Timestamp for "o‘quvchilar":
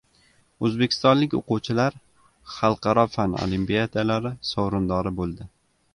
1.39-1.97